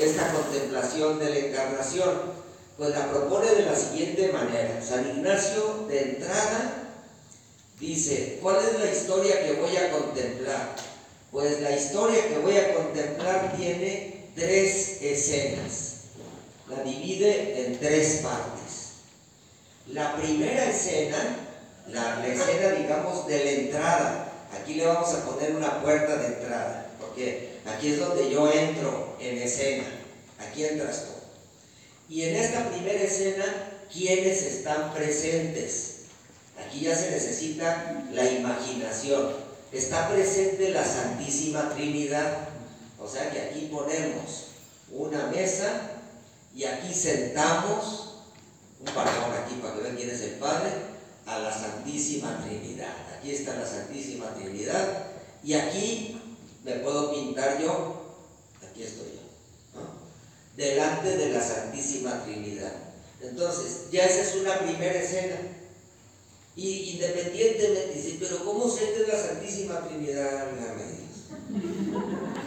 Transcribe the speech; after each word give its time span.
esta 0.00 0.32
contemplación 0.32 1.18
de 1.18 1.30
la 1.30 1.38
encarnación? 1.38 2.38
Pues 2.76 2.90
la 2.90 3.10
propone 3.10 3.50
de 3.52 3.66
la 3.66 3.74
siguiente 3.74 4.32
manera. 4.32 4.80
San 4.80 5.08
Ignacio 5.08 5.86
de 5.88 6.00
entrada 6.00 6.90
dice, 7.80 8.38
¿cuál 8.40 8.58
es 8.58 8.78
la 8.78 8.92
historia 8.92 9.44
que 9.44 9.54
voy 9.54 9.76
a 9.76 9.90
contemplar? 9.90 10.76
Pues 11.32 11.60
la 11.60 11.72
historia 11.72 12.28
que 12.28 12.38
voy 12.38 12.56
a 12.56 12.74
contemplar 12.74 13.56
tiene 13.56 14.30
tres 14.34 15.02
escenas. 15.02 15.94
La 16.68 16.82
divide 16.82 17.66
en 17.66 17.78
tres 17.78 18.20
partes. 18.22 18.68
La 19.88 20.16
primera 20.16 20.70
escena, 20.70 21.16
la, 21.88 22.26
escena 22.26 22.70
digamos 22.70 23.26
de 23.26 23.44
la 23.44 23.50
entrada, 23.50 24.32
aquí 24.52 24.74
le 24.74 24.86
vamos 24.86 25.12
a 25.14 25.24
poner 25.24 25.56
una 25.56 25.82
puerta 25.82 26.16
de 26.16 26.26
entrada, 26.26 26.87
aquí 27.66 27.88
es 27.92 27.98
donde 27.98 28.30
yo 28.30 28.50
entro 28.52 29.16
en 29.20 29.38
escena, 29.38 29.84
aquí 30.38 30.64
entras 30.64 31.04
tú. 31.04 31.12
Y 32.14 32.22
en 32.22 32.36
esta 32.36 32.70
primera 32.70 33.00
escena, 33.00 33.44
¿quiénes 33.92 34.42
están 34.42 34.94
presentes? 34.94 35.98
Aquí 36.64 36.80
ya 36.80 36.96
se 36.96 37.10
necesita 37.10 38.06
la 38.12 38.30
imaginación. 38.30 39.32
Está 39.72 40.08
presente 40.08 40.70
la 40.70 40.84
Santísima 40.84 41.70
Trinidad. 41.74 42.48
O 42.98 43.08
sea 43.08 43.30
que 43.30 43.40
aquí 43.40 43.68
ponemos 43.72 44.46
una 44.90 45.26
mesa 45.26 45.90
y 46.54 46.64
aquí 46.64 46.92
sentamos 46.94 48.08
un 48.80 48.94
parón 48.94 49.32
aquí 49.44 49.54
para 49.60 49.74
que 49.74 49.80
vean 49.82 49.96
quién 49.96 50.10
es 50.10 50.20
el 50.22 50.32
Padre, 50.32 50.70
a 51.26 51.38
la 51.38 51.52
Santísima 51.52 52.42
Trinidad. 52.44 52.94
Aquí 53.16 53.32
está 53.32 53.54
la 53.54 53.66
Santísima 53.66 54.34
Trinidad 54.34 55.06
y 55.42 55.54
aquí 55.54 56.17
me 56.64 56.72
puedo 56.76 57.12
pintar 57.12 57.60
yo, 57.60 58.16
aquí 58.68 58.82
estoy 58.82 59.12
yo 59.12 59.28
delante 60.58 61.16
de 61.16 61.30
la 61.30 61.40
Santísima 61.40 62.24
Trinidad. 62.24 62.72
Entonces, 63.22 63.90
ya 63.92 64.04
esa 64.04 64.22
es 64.22 64.34
una 64.42 64.58
primera 64.58 65.00
escena. 65.00 65.36
Y 66.56 66.90
independientemente, 66.94 67.94
dice, 67.94 68.16
pero 68.18 68.44
¿cómo 68.44 68.68
se 68.68 68.92
de 68.92 69.06
la 69.06 69.16
Santísima 69.16 69.86
Trinidad? 69.86 70.48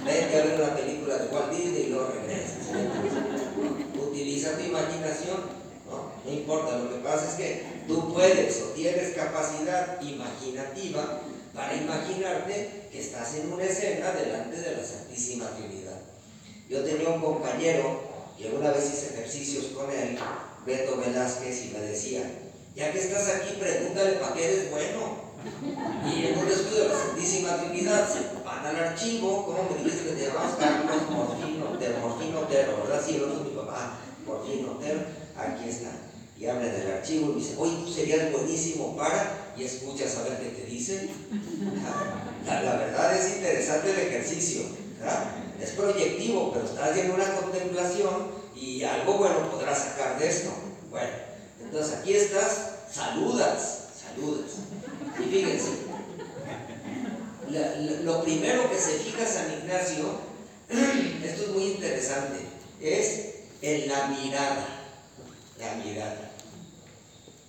Vete 0.06 0.38
a 0.38 0.46
ver 0.46 0.62
una 0.62 0.76
película 0.76 1.18
de 1.18 1.34
Walt 1.34 1.52
Disney 1.52 1.84
y 1.84 1.90
luego 1.90 2.12
regresas. 2.12 2.68
Utiliza 3.98 4.58
tu 4.58 4.64
imaginación. 4.66 5.62
¿no? 5.90 6.12
no 6.26 6.32
importa, 6.32 6.80
lo 6.80 6.90
que 6.90 7.00
pasa 7.00 7.30
es 7.30 7.36
que 7.36 7.81
tú 7.92 8.14
puedes 8.14 8.62
o 8.62 8.66
tienes 8.68 9.14
capacidad 9.16 10.02
imaginativa 10.02 11.20
para 11.54 11.76
imaginarte 11.76 12.88
que 12.92 13.00
estás 13.00 13.36
en 13.36 13.52
una 13.52 13.64
escena 13.66 14.12
delante 14.12 14.58
de 14.58 14.78
la 14.78 14.84
Santísima 14.84 15.50
Trinidad. 15.52 16.00
Yo 16.70 16.84
tenía 16.84 17.10
un 17.10 17.22
compañero 17.22 18.00
que 18.38 18.50
una 18.50 18.72
vez 18.72 18.86
hice 18.86 19.14
ejercicios 19.14 19.66
con 19.76 19.92
él, 19.92 20.18
Beto 20.66 20.98
Velázquez, 20.98 21.66
y 21.66 21.70
me 21.72 21.80
decía, 21.82 22.24
ya 22.76 22.92
que 22.92 23.00
estás 23.00 23.28
aquí, 23.28 23.58
pregúntale 23.60 24.14
para 24.14 24.34
qué 24.34 24.46
eres 24.46 24.72
bueno. 24.72 25.32
Y 26.06 26.28
en 26.28 26.38
un 26.38 26.48
estudio 26.48 26.84
de 26.84 26.90
la 26.90 26.98
Santísima 26.98 27.58
Trinidad 27.58 28.08
se 28.08 28.44
van 28.46 28.66
al 28.66 28.76
archivo, 28.76 29.46
¿cómo 29.46 29.70
me 29.70 29.84
dijiste 29.84 30.10
que 30.10 30.16
te 30.16 30.28
llamas 30.28 30.56
Carlos 30.58 31.10
Morfino, 31.10 31.78
de 31.78 31.90
Morfino 31.98 32.40
Otero, 32.42 32.78
¿verdad? 32.84 33.04
Sí, 33.06 33.20
no 33.20 33.34
es 33.34 33.42
mi 33.42 33.56
papá, 33.56 33.98
Morfino 34.26 34.74
Otero, 34.74 35.02
aquí 35.36 35.68
está. 35.68 35.90
Y 36.42 36.48
habla 36.48 36.74
del 36.74 36.92
archivo 36.92 37.34
y 37.34 37.40
dice, 37.40 37.54
oye, 37.60 37.76
tú 37.86 37.94
serías 37.94 38.32
buenísimo 38.32 38.98
para, 38.98 39.54
y 39.56 39.64
escuchas 39.64 40.18
a 40.18 40.24
ver 40.24 40.40
qué 40.40 40.50
te 40.50 40.66
dicen. 40.66 41.08
La, 42.48 42.62
verdad 42.62 43.16
es 43.16 43.36
interesante 43.36 43.92
el 43.92 44.00
ejercicio, 44.00 44.64
es 45.62 45.70
proyectivo, 45.72 46.52
pero 46.52 46.66
estás 46.66 46.98
en 46.98 47.12
una 47.12 47.36
contemplación 47.36 48.32
y 48.56 48.82
algo 48.82 49.20
bueno 49.20 49.52
podrás 49.52 49.78
sacar 49.78 50.18
de 50.18 50.28
esto. 50.28 50.50
Bueno, 50.90 51.12
entonces 51.64 51.94
aquí 52.00 52.16
estás, 52.16 52.72
saludas, 52.92 53.90
saludas. 54.02 54.52
Y 55.20 55.30
fíjense, 55.30 55.70
lo 58.04 58.24
primero 58.24 58.68
que 58.68 58.80
se 58.80 58.94
fija 58.94 59.28
San 59.28 59.54
Ignacio, 59.54 60.20
esto 61.24 61.44
es 61.44 61.50
muy 61.50 61.66
interesante, 61.74 62.40
es 62.82 63.36
en 63.62 63.88
la 63.88 64.08
mirada, 64.08 64.66
la 65.60 65.76
mirada. 65.76 66.31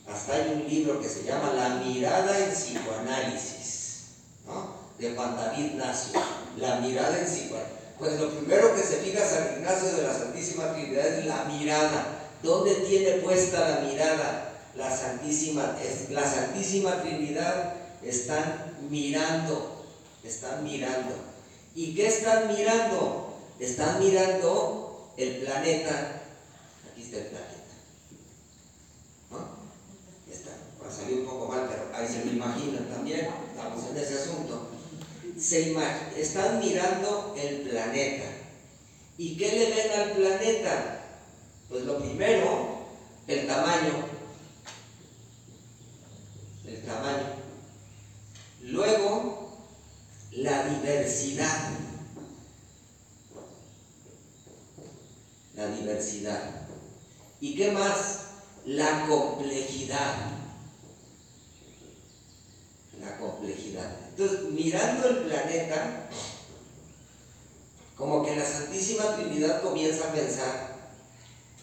Hasta 0.08 0.34
hay 0.34 0.52
un 0.54 0.68
libro 0.68 1.00
que 1.00 1.08
se 1.08 1.24
llama 1.24 1.52
La 1.54 1.76
mirada 1.76 2.38
en 2.38 2.50
psicoanálisis, 2.52 4.02
¿no? 4.46 4.82
de 4.98 5.14
Juan 5.14 5.36
David 5.36 5.72
Nacio, 5.74 6.20
La 6.56 6.80
mirada 6.80 7.18
en 7.18 7.24
psicoanálisis. 7.24 7.82
Pues 8.02 8.18
lo 8.18 8.30
primero 8.30 8.74
que 8.74 8.82
se 8.82 8.96
fija 8.96 9.24
San 9.24 9.58
Ignacio 9.58 9.92
de 9.92 10.02
la 10.02 10.12
Santísima 10.12 10.72
Trinidad 10.72 11.06
es 11.06 11.24
la 11.24 11.44
mirada. 11.44 12.18
¿Dónde 12.42 12.74
tiene 12.74 13.18
puesta 13.18 13.60
la 13.60 13.88
mirada? 13.88 14.54
La 14.74 14.90
Santísima, 14.90 15.76
la 16.10 16.28
Santísima 16.28 17.00
Trinidad 17.00 17.74
están 18.02 18.76
mirando, 18.90 19.84
están 20.24 20.64
mirando. 20.64 21.14
¿Y 21.76 21.94
qué 21.94 22.08
están 22.08 22.48
mirando? 22.48 23.36
Están 23.60 24.00
mirando 24.00 25.12
el 25.16 25.36
planeta. 25.36 26.22
Aquí 26.90 27.02
está 27.02 27.18
el 27.18 27.26
planeta. 27.26 27.61
Está. 30.32 30.50
Va 30.82 30.90
salir 30.90 31.20
un 31.20 31.26
poco 31.26 31.48
mal, 31.48 31.68
pero 31.68 31.94
ahí 31.94 32.08
se 32.08 32.24
lo 32.24 32.32
imaginan 32.32 32.88
también. 32.88 33.28
Estamos 33.52 33.90
en 33.90 33.96
ese 33.96 34.14
asunto 34.14 34.72
se 35.42 35.74
están 36.16 36.60
mirando 36.60 37.34
el 37.36 37.62
planeta. 37.62 38.30
¿Y 39.18 39.36
qué 39.36 39.52
le 39.52 39.70
ven 39.70 40.00
al 40.00 40.12
planeta? 40.12 41.04
Pues 41.68 41.84
lo 41.84 41.98
primero, 41.98 42.86
el 43.26 43.46
tamaño. 43.46 44.06
El 46.64 46.82
tamaño. 46.82 47.26
Luego, 48.62 49.58
la 50.32 50.66
diversidad. 50.68 51.70
La 55.56 55.66
diversidad. 55.66 56.68
¿Y 57.40 57.56
qué 57.56 57.72
más? 57.72 58.21
La 58.64 59.06
complejidad 59.06 60.42
la 63.02 63.18
complejidad. 63.18 63.90
Entonces, 64.10 64.50
mirando 64.50 65.08
el 65.08 65.16
planeta, 65.18 66.08
como 67.96 68.24
que 68.24 68.36
la 68.36 68.44
Santísima 68.44 69.16
Trinidad 69.16 69.62
comienza 69.62 70.08
a 70.08 70.12
pensar, 70.12 70.76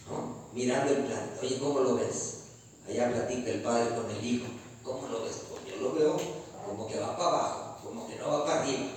¿no? 0.09 0.49
mirando 0.53 0.91
el 0.91 1.05
planeta, 1.05 1.39
oye, 1.41 1.57
¿cómo 1.59 1.79
lo 1.79 1.95
ves? 1.95 2.35
Allá 2.87 3.11
platica 3.11 3.51
el 3.51 3.61
Padre 3.61 3.95
con 3.95 4.09
el 4.09 4.25
Hijo, 4.25 4.47
¿cómo 4.83 5.07
lo 5.07 5.23
ves? 5.23 5.41
Pues 5.49 5.61
yo 5.67 5.81
lo 5.81 5.93
veo 5.93 6.17
como 6.65 6.87
que 6.87 6.99
va 6.99 7.17
para 7.17 7.29
abajo, 7.29 7.79
como 7.83 8.07
que 8.07 8.15
no 8.15 8.29
va 8.29 8.45
para 8.45 8.61
arriba. 8.61 8.87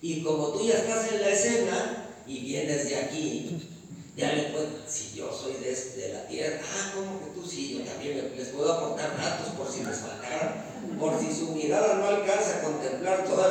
Y 0.00 0.22
como 0.22 0.48
tú 0.48 0.66
ya 0.66 0.78
estás 0.78 1.12
en 1.12 1.20
la 1.20 1.28
escena 1.28 2.08
y 2.26 2.40
vienes 2.40 2.88
de 2.88 2.96
aquí, 2.96 3.68
ya 4.16 4.32
le 4.32 4.50
puedo, 4.50 4.68
si 4.86 5.14
yo 5.14 5.32
soy 5.32 5.54
de, 5.54 5.74
de, 5.74 6.12
la 6.12 6.26
tierra, 6.26 6.60
ah, 6.62 6.92
como 6.94 7.20
que 7.20 7.40
tú 7.40 7.48
sí, 7.48 7.78
yo 7.78 7.84
también 7.84 8.34
les 8.36 8.48
puedo 8.48 8.72
aportar 8.72 9.16
datos 9.16 9.54
por 9.54 9.70
si 9.70 9.84
les 9.84 9.98
faltaran 9.98 10.72
por 10.98 11.18
si 11.18 11.34
su 11.34 11.52
mirada 11.52 11.94
no 11.94 12.06
alcanza 12.06 12.58
a 12.58 12.62
contemplar 12.62 13.24
toda 13.24 13.48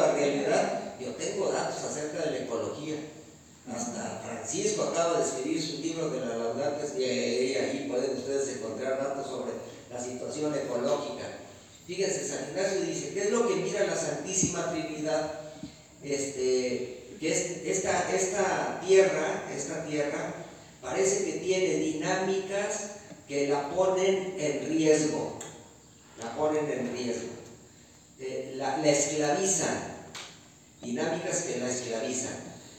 yo 1.00 1.12
tengo 1.16 1.52
datos 1.52 1.84
acerca 1.84 2.26
de 2.26 2.32
la 2.32 2.38
ecología. 2.46 2.96
Hasta 3.72 4.22
Francisco 4.26 4.84
acaba 4.84 5.20
de 5.20 5.26
escribir 5.26 5.62
su 5.62 5.82
libro 5.82 6.10
de 6.10 6.20
la 6.22 6.36
Laudates 6.36 6.98
y 6.98 7.04
ahí 7.56 7.88
pueden 7.90 8.18
ustedes 8.18 8.58
encontrar 8.58 8.98
datos 8.98 9.28
sobre 9.28 9.52
la 9.92 10.02
situación 10.02 10.54
ecológica. 10.56 11.26
Fíjense, 11.86 12.28
San 12.28 12.50
Ignacio 12.50 12.82
dice, 12.82 13.14
¿qué 13.14 13.24
es 13.24 13.32
lo 13.32 13.48
que 13.48 13.56
mira 13.56 13.86
la 13.86 13.96
Santísima 13.96 14.72
Trinidad? 14.72 15.32
Este, 16.04 17.18
que 17.20 17.32
es, 17.32 17.78
esta, 17.78 18.12
esta 18.16 18.82
tierra, 18.86 19.44
esta 19.56 19.86
tierra, 19.86 20.34
parece 20.82 21.26
que 21.26 21.34
tiene 21.34 21.76
dinámicas 21.76 22.92
que 23.28 23.48
la 23.48 23.70
ponen 23.70 24.36
en 24.38 24.70
riesgo, 24.70 25.38
la 26.20 26.36
ponen 26.36 26.70
en 26.70 26.92
riesgo. 26.94 27.30
Eh, 28.20 28.54
la, 28.56 28.82
esclavizan, 28.86 29.91
dinámicas 30.82 31.44
que 31.44 31.60
la 31.60 31.70
esclavizan. 31.70 32.36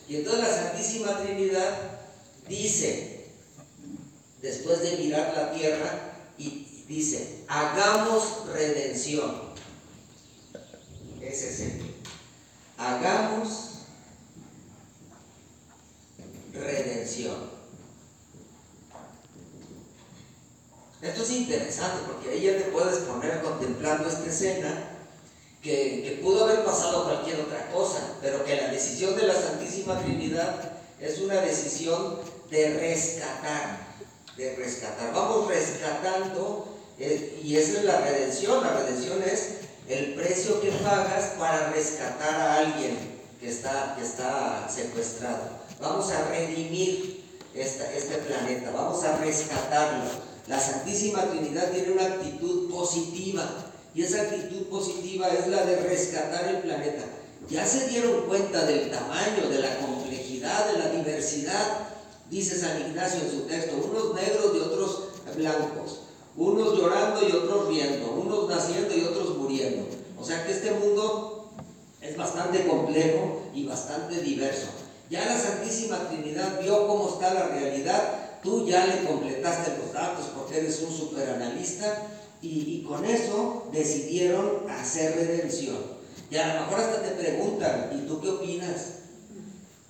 Y 0.08 0.16
entonces 0.16 0.43
la 0.43 0.54
Santísima 0.54 1.19
Trinidad 1.22 2.00
dice, 2.49 3.26
después 4.40 4.82
de 4.82 4.96
mirar 4.99 5.32
la 5.37 5.52
tierra, 5.52 6.12
y 6.38 6.84
dice, 6.88 7.44
hagamos 7.49 8.46
redención. 8.52 9.52
Ese 11.20 11.50
es 11.50 11.60
el. 11.60 11.94
Hagamos 12.76 13.70
redención. 16.52 17.52
Esto 21.00 21.22
es 21.22 21.31
interesante 21.31 22.02
porque 22.06 22.31
ahí 22.31 22.43
ya 22.43 22.58
te 22.58 22.64
puedes 22.64 22.99
poner 22.99 23.40
contemplando 23.43 24.08
esta 24.08 24.26
escena 24.26 24.92
que, 25.62 26.19
pudo 26.23 26.44
haber 26.44 26.64
pasado 26.64 27.05
cualquier 27.05 27.41
otra 27.41 27.70
cosa, 27.70 28.00
pero 28.20 28.44
que 28.44 28.56
la 28.56 28.69
decisión 28.69 29.17
de 29.17 29.29
la 29.29 29.35
Santísima 29.35 29.99
Trinidad 30.00 30.56
es 31.00 31.19
una 31.20 31.41
decisión 31.41 32.19
de 32.50 32.79
rescatar, 32.79 33.79
de 34.37 34.56
rescatar. 34.56 35.12
Vamos 35.12 35.49
rescatando 35.49 36.79
eh, 36.99 37.41
y 37.43 37.56
esa 37.56 37.79
es 37.79 37.85
la 37.85 38.00
redención. 38.00 38.62
La 38.62 38.75
redención 38.75 39.23
es 39.23 39.55
el 39.88 40.14
precio 40.14 40.61
que 40.61 40.70
pagas 40.70 41.32
para 41.38 41.70
rescatar 41.70 42.35
a 42.35 42.59
alguien 42.59 42.97
que 43.41 43.49
está, 43.49 43.94
que 43.97 44.05
está 44.05 44.69
secuestrado. 44.69 45.62
Vamos 45.81 46.11
a 46.11 46.29
redimir 46.29 47.25
este 47.55 48.19
planeta, 48.19 48.70
vamos 48.73 49.05
a 49.05 49.17
rescatarlo. 49.19 50.11
La 50.49 50.59
Santísima 50.59 51.25
Trinidad 51.26 51.70
tiene 51.70 51.93
una 51.93 52.06
actitud 52.06 52.70
positiva 52.70 53.72
y 53.94 54.03
esa 54.03 54.23
actitud 54.23 54.69
positiva 54.69 55.29
es 55.29 55.49
la 55.49 55.65
de 55.65 55.77
rescatar 55.77 56.49
el 56.49 56.59
planeta. 56.59 57.05
Ya 57.50 57.67
se 57.67 57.89
dieron 57.89 58.23
cuenta 58.23 58.65
del 58.65 58.91
tamaño, 58.91 59.49
de 59.50 59.59
la 59.59 59.79
complejidad, 59.79 60.73
de 60.73 60.79
la 60.79 60.89
diversidad, 60.89 61.89
dice 62.31 62.59
San 62.59 62.81
Ignacio 62.81 63.21
en 63.21 63.31
su 63.31 63.41
texto, 63.43 63.77
unos 63.77 64.15
negros 64.15 64.53
y 64.55 64.61
otros 64.61 65.03
blancos, 65.37 66.00
unos 66.37 66.79
llorando 66.79 67.29
y 67.29 67.33
otros 67.33 67.69
riendo, 67.69 68.12
unos 68.12 68.49
naciendo 68.49 68.97
y 68.97 69.03
otros 69.03 69.37
muriendo. 69.37 69.87
O 70.19 70.25
sea 70.25 70.47
que 70.47 70.53
este 70.53 70.71
mundo 70.71 71.50
es 72.00 72.17
bastante 72.17 72.67
complejo 72.67 73.43
y 73.55 73.67
bastante 73.67 74.21
diverso. 74.23 74.69
Ya 75.11 75.27
la 75.27 75.38
Santísima 75.38 76.09
Trinidad 76.09 76.61
vio 76.62 76.87
cómo 76.87 77.09
está 77.09 77.35
la 77.35 77.49
realidad, 77.49 78.38
tú 78.43 78.67
ya 78.67 78.87
le 78.87 79.05
completaste 79.05 79.77
los 79.79 79.93
datos 79.93 80.27
porque 80.35 80.59
eres 80.59 80.81
un 80.81 80.97
superanalista 80.97 82.09
y, 82.43 82.83
con 82.83 83.05
eso 83.05 83.69
decidieron 83.73 84.69
hacer 84.69 85.15
redención. 85.15 85.79
Y 86.31 86.37
a 86.37 86.55
lo 86.55 86.61
mejor 86.62 86.81
hasta 86.81 87.03
te 87.03 87.11
preguntan, 87.12 87.91
¿y 87.94 88.09
tú 88.09 88.21
qué 88.21 88.29
opinas? 88.31 88.87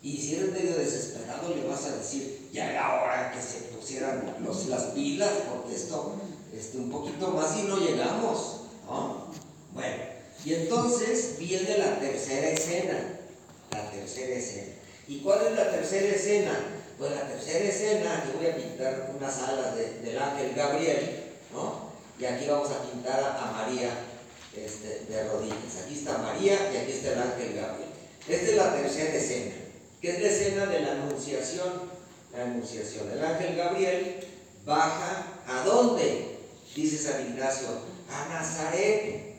Y 0.02 0.16
si 0.16 0.34
eres 0.34 0.52
medio 0.52 0.76
desesperado 0.76 1.54
le 1.54 1.66
vas 1.66 1.84
a 1.87 1.96
decir, 1.96 2.49
ya 2.52 2.70
era 2.70 3.02
hora 3.02 3.32
que 3.32 3.40
se 3.40 3.69
pusieran 3.75 4.37
los, 4.44 4.66
las 4.66 4.82
pilas, 4.87 5.31
porque 5.49 5.75
esto, 5.75 6.16
este, 6.52 6.78
un 6.78 6.90
poquito 6.90 7.28
más 7.28 7.56
y 7.58 7.62
no 7.62 7.78
llegamos. 7.78 8.62
¿no? 8.87 9.28
Bueno, 9.72 9.96
y 10.44 10.55
entonces 10.55 11.37
viene 11.38 11.78
la 11.78 11.98
tercera 12.00 12.48
escena, 12.48 12.98
la 13.70 13.90
tercera 13.90 14.34
escena. 14.34 14.75
¿Y 15.08 15.20
cuál 15.20 15.46
es 15.46 15.52
la 15.56 15.70
tercera 15.70 16.08
escena? 16.08 16.52
Pues 16.98 17.12
la 17.12 17.28
tercera 17.28 17.64
escena, 17.64 18.19
aquí 18.19 18.28
voy 18.37 18.46
a 18.48 18.56
pintar 18.56 19.10
unas 19.16 19.38
alas 19.38 19.76
del 19.76 20.19
ángel 20.19 20.52
Gabriel, 20.55 21.25
¿no? 21.52 21.81
Y 22.18 22.24
aquí 22.24 22.46
vamos 22.48 22.70
a 22.70 22.82
pintar 22.82 23.20
a, 23.20 23.52
María 23.52 23.90
este, 24.54 25.06
de 25.08 25.28
rodillas. 25.28 25.82
Aquí 25.84 25.94
está 25.94 26.18
María 26.18 26.72
y 26.72 26.76
aquí 26.76 26.92
está 26.92 27.12
el 27.12 27.18
ángel 27.18 27.54
Gabriel. 27.54 27.88
Esta 28.28 28.50
es 28.50 28.56
la 28.56 28.74
tercera 28.74 29.14
escena, 29.14 29.54
que 30.00 30.10
es 30.10 30.20
la 30.20 30.28
escena 30.28 30.66
de 30.66 30.80
la 30.80 30.92
anunciación. 30.92 31.90
La 32.32 32.44
anunciación. 32.44 33.10
El 33.10 33.24
ángel 33.24 33.56
Gabriel 33.56 34.26
baja 34.64 35.26
a 35.46 35.64
dónde? 35.64 36.38
Dice 36.74 36.96
San 36.96 37.26
Ignacio, 37.26 37.68
a 38.10 38.28
Nazaret. 38.28 39.32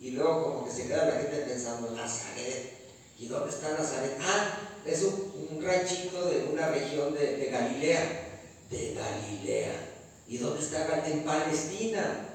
Y 0.00 0.10
luego 0.10 0.42
como 0.42 0.64
que 0.66 0.72
se 0.72 0.86
queda 0.86 1.06
la 1.06 1.20
gente 1.20 1.36
pensando, 1.46 1.90
Nazaret. 1.90 2.72
¿Y 3.18 3.26
dónde 3.26 3.50
está 3.50 3.70
Nazaret? 3.70 4.16
Ah, 4.20 4.58
es 4.84 5.02
un, 5.02 5.62
ranchito 5.62 6.26
de 6.26 6.44
una 6.52 6.68
región 6.68 7.14
de, 7.14 7.48
Galilea. 7.50 8.40
De 8.70 8.94
Galilea. 8.94 9.93
¿Y 10.28 10.38
dónde 10.38 10.62
está? 10.62 11.06
En 11.06 11.22
Palestina. 11.22 12.26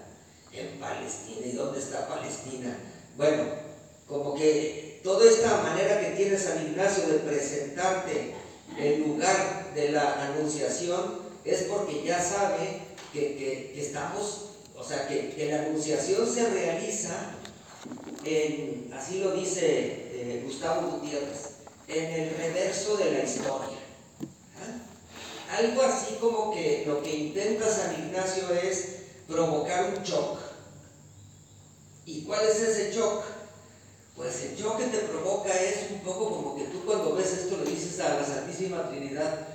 En 0.53 0.80
Palestina. 0.80 1.45
¿Y 1.45 1.51
dónde 1.51 1.80
está 1.80 2.07
Palestina? 2.07 2.77
Bueno, 3.18 3.44
como 4.07 4.36
que 4.36 5.00
toda 5.03 5.30
esta 5.30 5.62
manera 5.62 6.00
que 6.00 6.15
tiene 6.15 6.38
San 6.38 6.65
Ignacio 6.65 7.07
de 7.07 7.19
presentarte 7.19 8.33
el 8.77 9.01
lugar 9.01 9.74
de 9.75 9.91
la 9.91 10.25
anunciación 10.27 11.19
es 11.44 11.63
porque 11.63 12.03
ya 12.03 12.21
sabe 12.21 12.81
que, 13.13 13.74
estamos, 13.75 14.50
o 14.75 14.83
sea, 14.83 15.07
que, 15.07 15.31
que 15.31 15.51
la 15.51 15.63
anunciación 15.63 16.27
se 16.27 16.50
realiza 16.50 17.36
así 18.94 19.19
lo 19.19 19.31
dice 19.31 19.65
eh, 19.65 20.44
Gustavo 20.45 20.91
Gutiérrez, 20.91 21.56
en 21.88 22.06
el 22.06 22.36
reverso 22.36 22.97
de 22.97 23.12
la 23.12 23.24
historia. 23.24 23.77
Algo 25.59 25.81
así 25.81 26.15
como 26.21 26.53
que 26.53 26.85
lo 26.88 27.03
que 27.03 27.13
intenta 27.13 27.69
San 27.69 27.94
Ignacio 27.94 28.50
es 28.53 28.85
provocar 29.27 29.94
un 29.94 30.03
shock. 30.03 30.39
¿Y 32.06 32.21
cuál 32.21 32.47
es 32.47 32.61
ese 32.61 32.94
shock? 32.94 33.25
Pues 34.15 34.41
el 34.44 34.56
shock 34.56 34.77
que 34.77 34.85
te 34.85 35.00
provoca 35.00 35.50
es 35.50 35.91
un 35.91 36.00
poco 36.00 36.29
como 36.29 36.56
que 36.56 36.63
tú 36.65 36.85
cuando 36.85 37.13
ves 37.13 37.33
esto 37.33 37.57
le 37.57 37.71
dices 37.71 38.00
a 38.00 38.21
la 38.21 38.25
Santísima 38.25 38.89
Trinidad, 38.89 39.47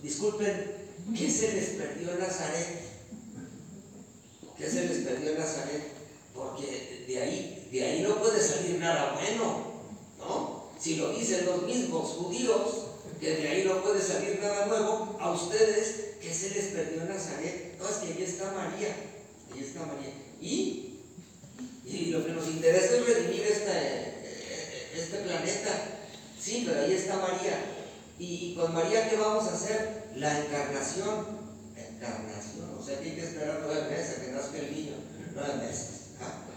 disculpen, 0.00 0.72
¿qué 1.16 1.28
se 1.28 1.52
les 1.52 1.70
perdió 1.70 2.12
en 2.12 2.20
Nazaret? 2.20 2.84
¿Qué 4.56 4.70
se 4.70 4.86
les 4.86 4.98
perdió 4.98 5.32
en 5.32 5.38
Nazaret? 5.38 5.82
Porque 6.32 7.04
de 7.08 7.22
ahí 7.22 7.68
de 7.72 7.84
ahí 7.84 8.02
no 8.02 8.20
puede 8.20 8.40
salir 8.40 8.78
nada 8.78 9.14
bueno, 9.14 9.64
¿no? 10.20 10.70
Si 10.78 10.94
lo 10.94 11.10
dicen 11.10 11.44
los 11.44 11.62
mismos 11.64 12.10
judíos, 12.10 12.79
que 13.20 13.36
de 13.36 13.48
ahí 13.48 13.64
no 13.64 13.82
puede 13.82 14.00
salir 14.00 14.38
nada 14.40 14.66
nuevo, 14.66 15.16
a 15.20 15.32
ustedes, 15.32 16.16
que 16.20 16.32
se 16.32 16.50
les 16.50 16.64
perdió 16.66 17.04
Nazaret? 17.04 17.76
No, 17.78 17.88
es 17.88 17.96
que 17.96 18.12
ahí 18.12 18.22
está 18.22 18.52
María, 18.52 18.94
ahí 19.52 19.60
está 19.60 19.80
María. 19.80 20.12
¿Y? 20.40 21.00
Y 21.84 22.06
lo 22.06 22.24
que 22.24 22.32
nos 22.32 22.46
interesa 22.46 22.96
es 22.96 23.06
redimir 23.06 23.42
este, 23.42 24.14
este 24.94 25.18
planeta. 25.18 25.70
Sí, 26.40 26.64
pero 26.66 26.80
ahí 26.80 26.92
está 26.92 27.16
María. 27.16 27.64
¿Y 28.18 28.54
con 28.54 28.72
María 28.74 29.08
qué 29.08 29.16
vamos 29.16 29.44
a 29.48 29.54
hacer? 29.54 30.10
La 30.16 30.40
encarnación. 30.40 31.26
Encarnación. 31.76 32.76
O 32.78 32.84
sea 32.84 32.98
que 33.00 33.10
hay 33.10 33.16
que 33.16 33.24
esperar 33.24 33.60
nueve 33.64 33.90
meses 33.90 34.18
a 34.18 34.24
que 34.24 34.32
nazca 34.32 34.58
el 34.58 34.74
niño. 34.74 34.94
Nueve 35.34 35.66
meses 35.66 36.00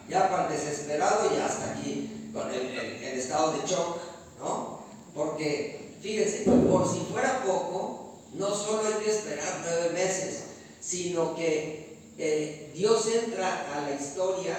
ya 0.09 0.29
para 0.29 0.49
desesperado 0.49 1.31
y 1.33 1.39
hasta 1.39 1.71
aquí 1.71 2.29
con 2.33 2.51
el, 2.51 2.77
estado 3.17 3.53
de 3.53 3.67
shock, 3.67 3.97
¿no? 4.39 4.83
Porque, 5.13 5.82
fíjense, 6.03 6.43
por 6.69 6.85
si 6.91 6.99
fuera 7.11 7.43
poco, 7.45 8.19
no 8.33 8.53
solo 8.53 8.85
hay 8.85 9.03
que 9.03 9.09
esperar 9.09 9.61
nueve 9.63 9.91
meses, 9.93 10.43
sino 10.81 11.33
que 11.33 11.97
eh, 12.17 12.71
Dios 12.75 13.07
entra 13.07 13.73
a 13.73 13.81
la 13.89 13.95
historia 13.95 14.57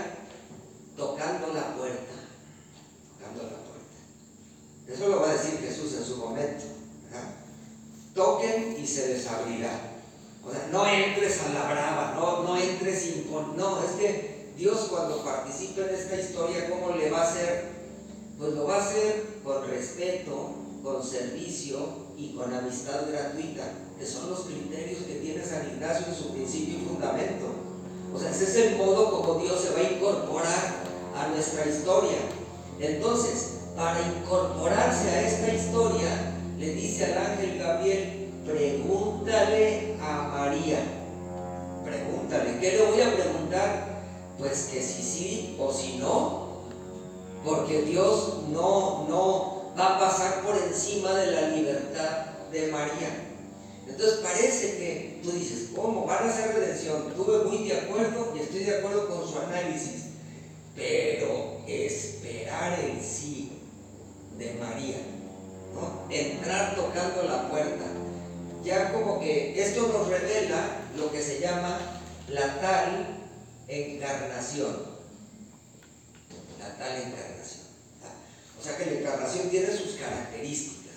tocando 0.97 1.53
la 1.53 1.77
puerta, 1.77 2.15
tocando 3.13 3.43
la 3.43 3.59
puerta. 3.59 4.89
Eso 4.89 5.09
lo 5.09 5.21
va 5.21 5.31
a 5.31 5.35
decir 5.35 5.61
Jesús 5.61 5.93
en 5.99 6.05
su 6.05 6.17
momento. 6.17 6.65
Toquen 8.15 8.77
y 8.83 8.87
se 8.87 9.09
les 9.09 9.27
abrirá. 9.27 9.91
O 10.47 10.51
sea, 10.51 10.69
no 10.71 10.87
entres 10.87 11.41
a 11.43 11.49
la 11.49 11.65
brava, 11.65 12.15
no, 12.15 12.43
no 12.45 12.57
entres 12.57 13.03
sin... 13.03 13.31
No, 13.57 13.83
es 13.83 13.91
que 13.93 14.53
Dios 14.57 14.87
cuando 14.89 15.25
participa 15.25 15.83
en 15.83 15.95
esta 15.95 16.17
historia, 16.17 16.71
¿cómo 16.71 16.97
le 16.97 17.11
va 17.11 17.23
a 17.23 17.31
hacer? 17.31 17.65
Pues 18.39 18.53
lo 18.53 18.67
va 18.67 18.77
a 18.77 18.87
hacer 18.87 19.25
con 19.43 19.69
respeto, 19.69 20.64
con 20.85 21.03
servicio 21.03 21.79
y 22.17 22.35
con 22.35 22.53
amistad 22.53 23.11
gratuita, 23.11 23.73
que 23.99 24.07
son 24.07 24.29
los 24.29 24.41
criterios 24.41 25.05
que 25.05 25.15
tiene 25.15 25.43
San 25.43 25.67
Ignacio 25.67 26.07
en 26.09 26.15
su 26.15 26.29
principio 26.33 26.79
y 26.79 26.85
fundamento. 26.85 27.47
O 28.15 28.21
sea, 28.21 28.31
ese 28.31 28.45
es 28.45 28.57
el 28.57 28.77
modo 28.77 29.11
como 29.11 29.41
Dios 29.41 29.61
se 29.61 29.71
va 29.73 29.79
a 29.79 29.93
incorporar 29.93 30.85
a 31.17 31.29
nuestra 31.29 31.67
historia. 31.67 32.19
Entonces, 32.79 33.61
para 33.75 33.99
incorporarse 34.03 35.09
a 35.09 35.27
esta 35.27 35.55
historia, 35.55 36.35
le 36.59 36.75
dice 36.75 37.07
al 37.07 37.19
ángel 37.19 37.59
Gabriel, 37.59 38.31
pregúntale 38.45 39.97
a 40.03 40.29
María. 40.29 40.81
Pregúntale, 41.83 42.61
¿qué 42.61 42.73
le 42.73 42.85
voy 42.85 43.01
a 43.01 43.15
preguntar? 43.15 44.03
Pues 44.39 44.69
que 44.71 44.83
si 44.83 45.03
sí 45.03 45.57
o 45.59 45.73
si 45.73 45.97
no, 45.97 46.45
porque 47.45 47.83
Dios 47.83 48.43
no, 48.51 49.07
no 49.09 49.54
va 49.79 49.97
a 49.97 49.99
pasar 49.99 50.43
por 50.43 50.57
encima 50.57 51.13
de 51.15 51.33
la 51.33 51.49
libertad 51.49 52.27
de 52.51 52.69
María. 52.69 53.25
Entonces 53.87 54.21
parece 54.21 54.77
que 54.77 55.21
tú 55.23 55.33
dices, 55.33 55.71
¿cómo? 55.75 56.07
Van 56.07 56.27
a 56.27 56.31
hacer 56.31 56.55
redención. 56.55 57.09
Estuve 57.09 57.45
muy 57.45 57.69
de 57.69 57.81
acuerdo 57.81 58.33
y 58.35 58.41
estoy 58.41 58.65
de 58.65 58.79
acuerdo 58.79 59.09
con 59.09 59.29
su 59.29 59.39
análisis. 59.39 60.05
Pero 60.75 61.61
esperar 61.67 62.81
el 62.81 63.01
sí 63.01 63.53
de 64.39 64.55
María, 64.55 64.97
¿no? 65.75 66.13
entrar 66.13 66.75
tocando 66.75 67.23
la 67.23 67.49
puerta, 67.49 67.85
ya 68.65 68.93
como 68.93 69.21
que 69.21 69.61
esto 69.61 69.87
nos 69.89 70.09
revela 70.09 70.81
lo 70.97 71.13
que 71.13 71.23
se 71.23 71.39
llama 71.39 71.79
la 72.29 72.61
tal 72.61 73.21
encarnación. 73.69 74.95
La 76.59 76.77
tal 76.77 76.97
encarnación. 76.97 77.64
O 78.65 78.67
sea 78.67 78.79
que 78.79 78.87
la 78.87 78.99
encarnación 78.99 79.51
tiene 79.51 79.67
sus 79.77 79.97
características. 80.01 80.95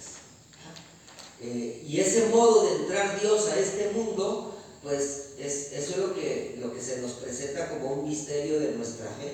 Eh, 1.42 1.84
y 1.86 2.00
ese 2.00 2.28
modo 2.28 2.64
de 2.64 2.76
entrar 2.78 3.20
Dios 3.20 3.50
a 3.50 3.60
este 3.60 3.90
mundo, 3.90 4.58
pues 4.82 5.32
es, 5.38 5.74
eso 5.74 5.92
es 5.92 5.98
lo 5.98 6.16
que, 6.16 6.56
lo 6.62 6.74
que 6.74 6.82
se 6.82 7.02
nos 7.02 7.12
presenta 7.12 7.68
como 7.68 7.92
un 7.92 8.08
misterio 8.08 8.62
de 8.62 8.72
nuestra 8.72 9.08
fe. 9.08 9.34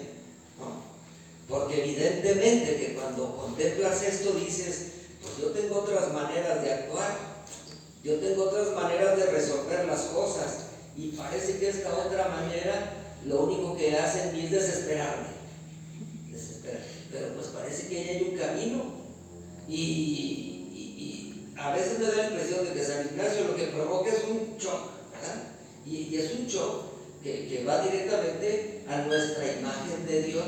Porque 1.48 1.84
evidentemente 1.84 2.76
que 2.78 2.96
cuando 2.96 3.38
contemplas 3.38 4.02
esto 4.02 4.32
dices, 4.32 4.78
pues 5.22 5.38
yo 5.40 5.52
tengo 5.52 5.82
otras 5.82 6.12
maneras 6.12 6.64
de 6.64 6.74
actuar, 6.74 7.16
yo 8.04 8.16
tengo 8.16 8.46
otras 8.46 8.72
maneras 8.72 9.16
de 9.16 9.28
resolver 9.28 9.86
las 9.86 10.02
cosas 10.06 10.56
y 10.98 11.10
parece 11.10 11.60
que 11.60 11.70
esta 11.70 11.96
otra 11.96 12.30
manera 12.30 12.94
lo 13.28 13.44
único 13.44 13.78
que 13.78 13.96
hacen 13.96 14.36
es 14.36 14.50
desesperarme, 14.50 15.28
desesperarme. 16.32 17.03
Pero 17.14 17.36
pues 17.36 17.48
parece 17.48 17.88
que 17.88 18.10
hay 18.10 18.24
un 18.32 18.38
camino 18.38 18.84
y, 19.70 20.50
a 21.56 21.72
veces 21.72 22.00
me 22.00 22.08
da 22.08 22.18
la 22.18 22.28
impresión 22.30 22.66
de 22.66 22.74
que 22.74 22.84
San 22.84 23.06
Ignacio 23.06 23.46
lo 23.48 23.56
que 23.56 23.68
provoca 23.68 24.10
es 24.10 24.24
un 24.30 24.58
shock, 24.58 24.90
¿verdad? 25.14 25.44
Y, 25.86 26.14
es 26.16 26.34
un 26.34 26.48
shock 26.48 26.84
que, 27.24 27.64
va 27.66 27.82
directamente 27.84 28.84
a 28.90 29.04
nuestra 29.04 29.60
imagen 29.60 30.06
de 30.06 30.24
Dios, 30.24 30.46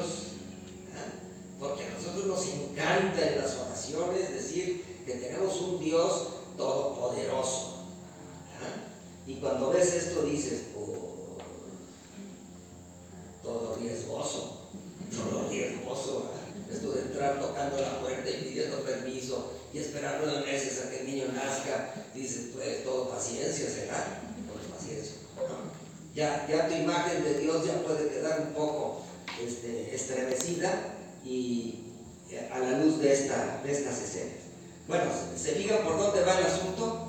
porque 1.57 1.85
a 1.85 1.89
nosotros 1.91 2.25
nos 2.25 2.45
encanta 2.47 3.29
en 3.29 3.37
las 3.37 3.55
oraciones 3.55 4.33
decir 4.33 4.83
que 5.05 5.13
tenemos 5.13 5.61
un 5.61 5.79
Dios 5.79 6.27
todopoderoso. 6.57 7.85
Y 9.27 9.35
cuando 9.35 9.69
ves 9.69 9.93
esto 9.93 10.23
dices, 10.23 10.65
oh, 10.77 11.37
todo 13.41 13.77
riesgoso, 13.79 14.69
todo 15.11 15.49
riesgoso. 15.49 16.25
Esto 16.71 16.91
de 16.91 17.01
entrar 17.01 17.39
tocando 17.39 17.79
la 17.79 17.99
puerta 18.01 18.29
y 18.29 18.43
pidiendo 18.43 18.77
permiso 18.81 19.51
y 19.75 19.79
esperar 19.79 20.21
nueve 20.23 20.45
meses 20.49 20.85
a 20.85 20.89
que 20.89 21.01
el 21.01 21.05
niño 21.05 21.25
nazca, 21.33 21.93
dices, 22.13 22.51
pues 22.53 22.85
todo 22.85 23.09
paciencia 23.09 23.69
será, 23.69 24.21
todo 24.47 24.73
paciencia. 24.73 25.15
Ya, 26.15 26.47
ya 26.49 26.69
tu 26.69 26.75
imagen 26.75 27.25
de 27.25 27.39
Dios 27.39 27.67
ya 27.67 27.83
puede 27.83 28.07
quedar 28.07 28.39
un 28.39 28.53
poco 28.53 29.03
este, 29.45 29.93
estremecida 29.93 30.95
y 31.25 31.81
a 32.53 32.59
la 32.59 32.79
luz 32.79 33.01
de, 33.01 33.11
esta, 33.11 33.59
de 33.65 33.71
estas 33.73 34.01
escenas. 34.01 34.45
Bueno, 34.87 35.11
se 35.35 35.55
diga 35.55 35.83
por 35.83 35.97
dónde 35.97 36.23
va 36.23 36.39
el 36.39 36.45
asunto. 36.45 37.04